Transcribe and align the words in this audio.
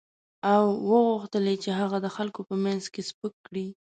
او 0.53 0.63
وغوښتل 0.89 1.43
یې 1.51 1.55
چې 1.63 1.69
هغه 1.79 1.97
د 2.01 2.07
خلکو 2.15 2.41
په 2.49 2.55
مخ 2.63 2.83
کې 2.93 3.01
سپک 3.09 3.33
کړي. 3.47 3.67